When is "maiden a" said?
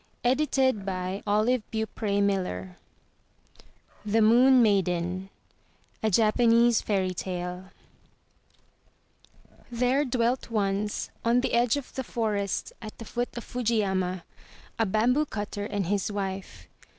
4.63-6.09